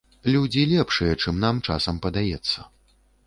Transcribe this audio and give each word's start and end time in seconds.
Людзі 0.35 0.63
лепшыя, 0.71 1.13
чым 1.25 1.35
нам 1.45 1.61
часам 1.69 2.01
падаецца. 2.05 2.59